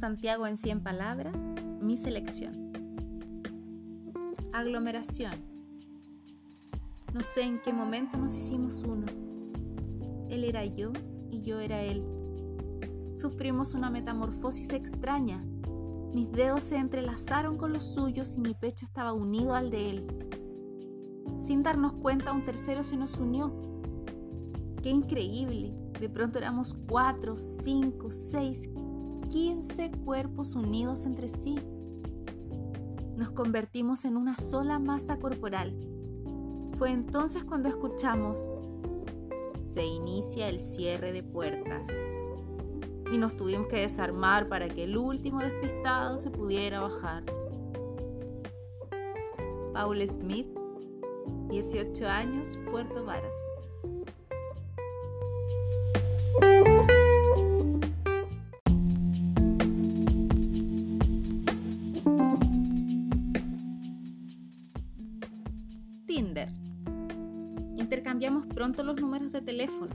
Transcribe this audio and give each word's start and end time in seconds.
Santiago 0.00 0.46
en 0.46 0.56
100 0.56 0.82
palabras, 0.82 1.50
mi 1.82 1.94
selección. 1.94 2.72
Aglomeración. 4.50 5.34
No 7.12 7.20
sé 7.20 7.42
en 7.42 7.60
qué 7.60 7.70
momento 7.70 8.16
nos 8.16 8.34
hicimos 8.34 8.82
uno. 8.82 9.04
Él 10.30 10.44
era 10.44 10.64
yo 10.64 10.94
y 11.30 11.42
yo 11.42 11.60
era 11.60 11.82
él. 11.82 12.02
Sufrimos 13.14 13.74
una 13.74 13.90
metamorfosis 13.90 14.70
extraña. 14.72 15.44
Mis 16.14 16.32
dedos 16.32 16.62
se 16.62 16.78
entrelazaron 16.78 17.58
con 17.58 17.74
los 17.74 17.92
suyos 17.92 18.36
y 18.36 18.40
mi 18.40 18.54
pecho 18.54 18.86
estaba 18.86 19.12
unido 19.12 19.54
al 19.54 19.68
de 19.68 19.90
él. 19.90 20.06
Sin 21.36 21.62
darnos 21.62 21.92
cuenta, 21.92 22.32
un 22.32 22.46
tercero 22.46 22.84
se 22.84 22.96
nos 22.96 23.18
unió. 23.18 23.52
¡Qué 24.82 24.88
increíble! 24.88 25.74
De 26.00 26.08
pronto 26.08 26.38
éramos 26.38 26.74
cuatro, 26.88 27.36
cinco, 27.36 28.10
seis, 28.10 28.70
quince 29.60 29.90
cuerpos 29.90 30.54
unidos 30.54 31.04
entre 31.04 31.28
sí. 31.28 31.54
Nos 33.16 33.30
convertimos 33.32 34.06
en 34.06 34.16
una 34.16 34.34
sola 34.34 34.78
masa 34.78 35.18
corporal. 35.18 35.76
Fue 36.78 36.90
entonces 36.90 37.44
cuando 37.44 37.68
escuchamos, 37.68 38.50
se 39.62 39.84
inicia 39.84 40.48
el 40.48 40.60
cierre 40.60 41.12
de 41.12 41.22
puertas. 41.22 41.90
Y 43.12 43.18
nos 43.18 43.36
tuvimos 43.36 43.66
que 43.66 43.82
desarmar 43.82 44.48
para 44.48 44.66
que 44.66 44.84
el 44.84 44.96
último 44.96 45.40
despistado 45.40 46.18
se 46.18 46.30
pudiera 46.30 46.80
bajar. 46.80 47.22
Paul 49.74 50.08
Smith, 50.08 50.48
18 51.50 52.08
años, 52.08 52.58
Puerto 52.70 53.04
Varas. 53.04 53.36
Tinder. 66.10 66.48
Intercambiamos 67.76 68.44
pronto 68.48 68.82
los 68.82 69.00
números 69.00 69.30
de 69.30 69.42
teléfono 69.42 69.94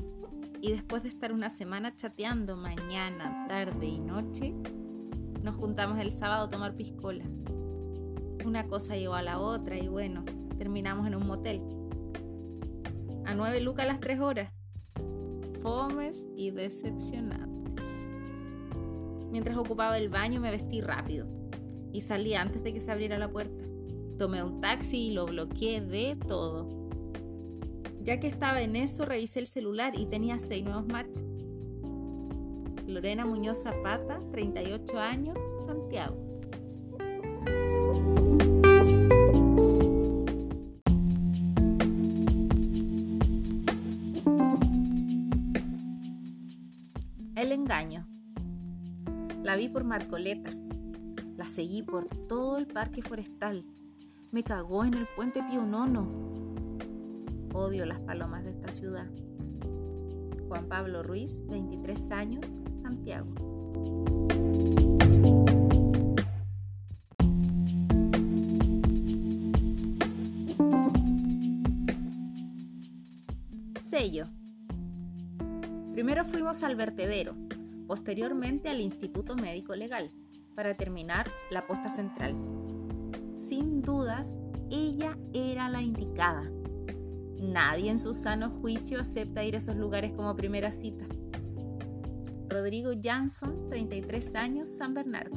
y 0.61 0.71
después 0.71 1.03
de 1.03 1.09
estar 1.09 1.33
una 1.33 1.49
semana 1.49 1.93
chateando 1.93 2.55
mañana, 2.55 3.45
tarde 3.49 3.85
y 3.85 3.99
noche, 3.99 4.55
nos 5.43 5.57
juntamos 5.57 5.99
el 5.99 6.13
sábado 6.13 6.45
a 6.45 6.49
tomar 6.49 6.73
piscola. 6.77 7.25
Una 8.45 8.65
cosa 8.65 8.95
llevó 8.95 9.15
a 9.15 9.23
la 9.23 9.39
otra 9.39 9.77
y 9.77 9.89
bueno, 9.89 10.23
terminamos 10.57 11.05
en 11.05 11.15
un 11.15 11.27
motel. 11.27 11.61
A 13.25 13.35
nueve 13.35 13.59
lucas 13.59 13.85
las 13.85 13.99
tres 13.99 14.21
horas. 14.21 14.53
Fomes 15.61 16.29
y 16.37 16.51
decepcionantes. 16.51 18.09
Mientras 19.31 19.57
ocupaba 19.57 19.97
el 19.97 20.07
baño 20.07 20.39
me 20.39 20.51
vestí 20.51 20.79
rápido 20.79 21.27
y 21.91 21.99
salí 21.99 22.35
antes 22.35 22.63
de 22.63 22.71
que 22.71 22.79
se 22.79 22.89
abriera 22.89 23.17
la 23.17 23.29
puerta. 23.29 23.65
Tomé 24.17 24.41
un 24.43 24.61
taxi 24.61 25.07
y 25.07 25.11
lo 25.11 25.25
bloqueé 25.25 25.81
de 25.81 26.15
todo. 26.15 26.69
Ya 28.01 28.19
que 28.19 28.27
estaba 28.27 28.61
en 28.61 28.75
eso, 28.75 29.03
revisé 29.03 29.39
el 29.39 29.47
celular 29.47 29.93
y 29.97 30.05
tenía 30.05 30.39
seis 30.39 30.63
nuevos 30.63 30.85
matches. 30.87 31.25
Lorena 32.87 33.25
Muñoz 33.25 33.63
Zapata, 33.63 34.19
38 34.31 34.99
años, 34.99 35.39
Santiago. 35.65 36.15
El 47.35 47.51
engaño. 47.51 48.07
La 49.43 49.55
vi 49.55 49.67
por 49.67 49.83
Marcoleta. 49.83 50.51
La 51.35 51.47
seguí 51.49 51.81
por 51.81 52.07
todo 52.27 52.57
el 52.57 52.67
parque 52.67 53.01
forestal. 53.01 53.65
Me 54.35 54.43
cagó 54.43 54.83
en 54.83 54.95
el 54.95 55.07
puente 55.15 55.41
Pío 55.43 55.63
Nono. 55.63 56.09
Odio 57.53 57.85
las 57.85 58.01
palomas 58.01 58.43
de 58.43 58.49
esta 58.49 58.69
ciudad. 58.69 59.07
Juan 60.49 60.67
Pablo 60.67 61.03
Ruiz, 61.03 61.41
23 61.47 62.11
años, 62.11 62.57
Santiago. 62.75 63.33
Sello. 73.77 74.25
Primero 75.93 76.25
fuimos 76.25 76.61
al 76.63 76.75
vertedero, 76.75 77.37
posteriormente 77.87 78.67
al 78.67 78.81
Instituto 78.81 79.37
Médico 79.37 79.75
Legal, 79.75 80.11
para 80.55 80.75
terminar 80.75 81.25
la 81.51 81.65
posta 81.65 81.87
central. 81.87 82.35
Sin 83.35 83.81
dudas, 83.81 84.41
ella 84.71 85.17
era 85.33 85.67
la 85.67 85.81
indicada. 85.81 86.49
Nadie 87.37 87.91
en 87.91 87.99
su 87.99 88.13
sano 88.13 88.49
juicio 88.49 88.99
acepta 88.99 89.43
ir 89.43 89.55
a 89.55 89.57
esos 89.57 89.75
lugares 89.75 90.13
como 90.13 90.35
primera 90.37 90.71
cita. 90.71 91.05
Rodrigo 92.47 92.91
Jansson, 92.99 93.69
33 93.69 94.35
años, 94.35 94.69
San 94.69 94.93
Bernardo. 94.93 95.35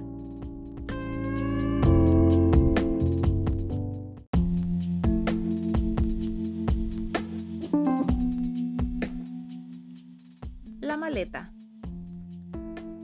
La 10.80 10.97
maleta. 10.97 11.53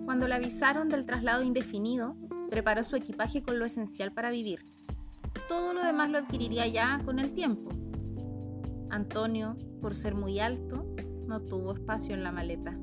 Cuando 0.04 0.28
le 0.28 0.34
avisaron 0.36 0.88
del 0.88 1.04
traslado 1.04 1.42
indefinido, 1.42 2.16
preparó 2.48 2.84
su 2.84 2.94
equipaje 2.94 3.42
con 3.42 3.58
lo 3.58 3.64
esencial 3.64 4.12
para 4.12 4.30
vivir. 4.30 4.73
Todo 5.48 5.74
lo 5.74 5.84
demás 5.84 6.10
lo 6.10 6.18
adquiriría 6.18 6.66
ya 6.66 7.00
con 7.04 7.18
el 7.18 7.32
tiempo. 7.32 7.70
Antonio, 8.90 9.56
por 9.80 9.94
ser 9.94 10.14
muy 10.14 10.40
alto, 10.40 10.86
no 11.26 11.40
tuvo 11.42 11.72
espacio 11.72 12.14
en 12.14 12.22
la 12.22 12.32
maleta. 12.32 12.78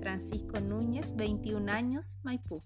Francisco 0.00 0.60
Núñez, 0.60 1.16
21 1.16 1.72
años, 1.72 2.18
Maipú. 2.22 2.62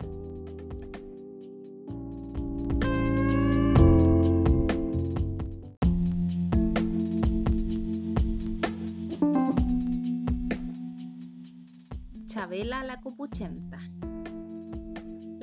Chabela 12.27 12.85
la 12.85 13.01
copuchenta. 13.01 13.79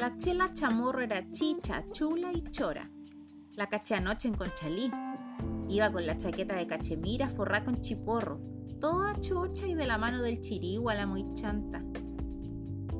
La 0.07 0.15
chela 0.15 0.53
chamorro 0.53 1.01
era 1.01 1.29
chicha, 1.31 1.83
chula 1.91 2.31
y 2.31 2.41
chora. 2.49 2.89
La 3.55 3.67
caché 3.67 3.93
anoche 3.93 4.29
en 4.29 4.35
Conchalí. 4.35 4.89
Iba 5.67 5.91
con 5.91 6.05
la 6.05 6.15
chaqueta 6.15 6.55
de 6.55 6.65
cachemira 6.65 7.27
forrada 7.27 7.65
con 7.65 7.81
chiporro, 7.81 8.39
toda 8.79 9.19
chocha 9.19 9.67
y 9.67 9.75
de 9.75 9.85
la 9.85 9.97
mano 9.97 10.21
del 10.21 10.39
chirigua 10.39 10.95
la 10.95 11.05
muy 11.05 11.25
chanta. 11.33 11.83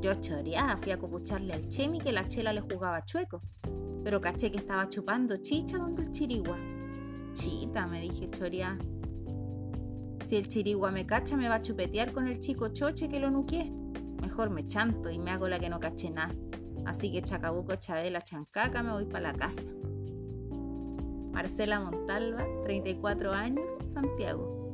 Yo 0.01 0.15
choreada 0.15 0.75
fui 0.75 0.91
a 0.91 0.99
copucharle 0.99 1.53
al 1.53 1.69
chemi 1.69 1.99
que 1.99 2.11
la 2.11 2.27
chela 2.27 2.51
le 2.51 2.59
jugaba 2.59 3.05
chueco, 3.05 3.41
pero 4.03 4.19
caché 4.19 4.51
que 4.51 4.57
estaba 4.57 4.89
chupando 4.89 5.37
chicha 5.37 5.77
donde 5.77 6.01
el 6.01 6.11
chirigua. 6.11 6.57
Chita, 7.31 7.87
me 7.87 8.01
dije 8.01 8.29
choreada. 8.31 8.79
Si 10.25 10.35
el 10.35 10.49
chirigua 10.49 10.91
me 10.91 11.05
cacha, 11.05 11.37
me 11.37 11.47
va 11.47 11.55
a 11.55 11.61
chupetear 11.61 12.11
con 12.11 12.27
el 12.27 12.39
chico 12.39 12.67
choche 12.67 13.07
que 13.07 13.21
lo 13.21 13.31
nuqué. 13.31 13.71
Mejor 14.21 14.49
me 14.49 14.67
chanto 14.67 15.09
y 15.09 15.17
me 15.19 15.31
hago 15.31 15.47
la 15.47 15.57
que 15.57 15.69
no 15.69 15.79
caché 15.79 16.09
nada. 16.09 16.35
Así 16.87 17.11
que 17.11 17.21
chacabuco, 17.21 17.75
chabela, 17.75 18.21
chancaca, 18.21 18.81
me 18.81 18.93
voy 18.93 19.03
para 19.03 19.33
la 19.33 19.33
casa. 19.33 19.67
Marcela 21.33 21.81
Montalva, 21.81 22.45
34 22.63 23.33
años, 23.33 23.69
Santiago. 23.87 24.71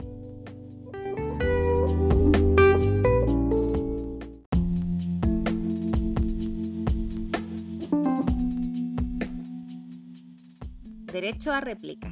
Derecho 11.11 11.52
a 11.52 11.61
réplica. 11.61 12.11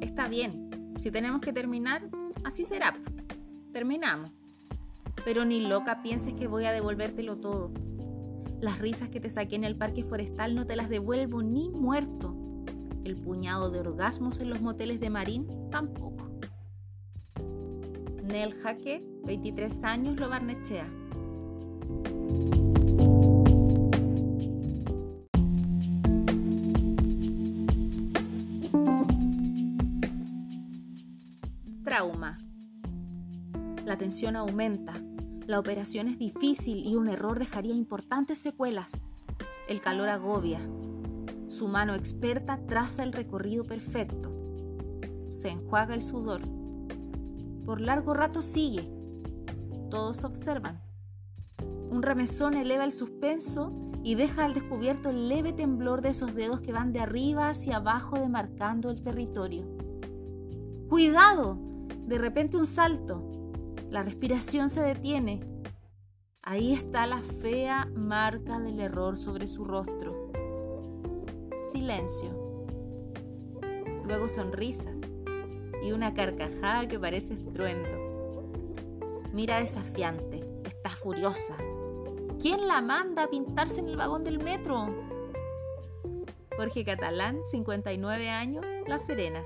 Está 0.00 0.28
bien, 0.28 0.94
si 0.96 1.10
tenemos 1.10 1.42
que 1.42 1.52
terminar, 1.52 2.08
así 2.42 2.64
será. 2.64 2.96
Terminamos. 3.72 4.32
Pero 5.26 5.44
ni 5.44 5.60
loca 5.60 6.02
pienses 6.02 6.32
que 6.32 6.46
voy 6.46 6.64
a 6.64 6.72
devolvértelo 6.72 7.36
todo. 7.36 7.70
Las 8.62 8.78
risas 8.78 9.08
que 9.08 9.18
te 9.18 9.28
saqué 9.28 9.56
en 9.56 9.64
el 9.64 9.74
parque 9.74 10.04
forestal 10.04 10.54
no 10.54 10.64
te 10.64 10.76
las 10.76 10.88
devuelvo 10.88 11.42
ni 11.42 11.68
muerto. 11.68 12.36
El 13.02 13.16
puñado 13.16 13.70
de 13.70 13.80
orgasmos 13.80 14.38
en 14.38 14.50
los 14.50 14.60
moteles 14.60 15.00
de 15.00 15.10
Marín 15.10 15.48
tampoco. 15.68 16.30
Nel 18.22 18.54
Jaque, 18.54 19.04
23 19.24 19.82
años, 19.82 20.16
lo 20.16 20.28
barnechea. 20.28 20.88
Trauma. 31.82 32.38
La 33.84 33.98
tensión 33.98 34.36
aumenta. 34.36 35.02
La 35.46 35.58
operación 35.58 36.06
es 36.06 36.18
difícil 36.18 36.86
y 36.86 36.94
un 36.94 37.08
error 37.08 37.38
dejaría 37.38 37.74
importantes 37.74 38.38
secuelas. 38.38 39.02
El 39.68 39.80
calor 39.80 40.08
agobia. 40.08 40.60
Su 41.48 41.66
mano 41.66 41.94
experta 41.94 42.64
traza 42.66 43.02
el 43.02 43.12
recorrido 43.12 43.64
perfecto. 43.64 44.32
Se 45.28 45.48
enjuaga 45.48 45.94
el 45.94 46.02
sudor. 46.02 46.42
Por 47.64 47.80
largo 47.80 48.14
rato 48.14 48.40
sigue. 48.40 48.88
Todos 49.90 50.22
observan. 50.22 50.80
Un 51.90 52.02
remesón 52.02 52.54
eleva 52.54 52.84
el 52.84 52.92
suspenso 52.92 53.72
y 54.04 54.14
deja 54.14 54.44
al 54.44 54.54
descubierto 54.54 55.10
el 55.10 55.28
leve 55.28 55.52
temblor 55.52 56.02
de 56.02 56.10
esos 56.10 56.34
dedos 56.34 56.60
que 56.60 56.72
van 56.72 56.92
de 56.92 57.00
arriba 57.00 57.48
hacia 57.48 57.76
abajo 57.76 58.16
demarcando 58.16 58.90
el 58.90 59.02
territorio. 59.02 59.66
¡Cuidado! 60.88 61.58
De 62.06 62.18
repente 62.18 62.56
un 62.56 62.66
salto. 62.66 63.31
La 63.92 64.02
respiración 64.02 64.70
se 64.70 64.80
detiene. 64.80 65.46
Ahí 66.40 66.72
está 66.72 67.06
la 67.06 67.20
fea 67.20 67.86
marca 67.94 68.58
del 68.58 68.80
error 68.80 69.18
sobre 69.18 69.46
su 69.46 69.66
rostro. 69.66 70.32
Silencio. 71.70 72.30
Luego 74.06 74.30
sonrisas 74.30 74.96
y 75.84 75.92
una 75.92 76.14
carcajada 76.14 76.88
que 76.88 76.98
parece 76.98 77.34
estruendo. 77.34 78.50
Mira 79.34 79.60
desafiante, 79.60 80.40
está 80.64 80.88
furiosa, 80.88 81.56
¿Quién 82.40 82.66
la 82.66 82.80
manda 82.80 83.24
a 83.24 83.28
pintarse 83.28 83.80
en 83.80 83.88
el 83.88 83.96
vagón 83.98 84.24
del 84.24 84.38
metro? 84.38 84.88
Jorge 86.56 86.82
Catalán, 86.82 87.40
59 87.44 88.30
años, 88.30 88.64
La 88.88 88.98
Serena. 88.98 89.44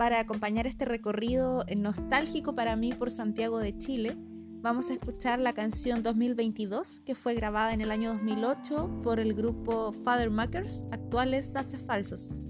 Para 0.00 0.18
acompañar 0.18 0.66
este 0.66 0.86
recorrido 0.86 1.66
nostálgico 1.76 2.54
para 2.54 2.74
mí 2.74 2.94
por 2.94 3.10
Santiago 3.10 3.58
de 3.58 3.76
Chile, 3.76 4.16
vamos 4.62 4.88
a 4.88 4.94
escuchar 4.94 5.38
la 5.40 5.52
canción 5.52 6.02
2022 6.02 7.02
que 7.04 7.14
fue 7.14 7.34
grabada 7.34 7.74
en 7.74 7.82
el 7.82 7.90
año 7.90 8.14
2008 8.14 9.02
por 9.02 9.20
el 9.20 9.34
grupo 9.34 9.92
Father 9.92 10.30
Makers, 10.30 10.86
actuales 10.90 11.54
Hace 11.54 11.76
Falsos. 11.76 12.40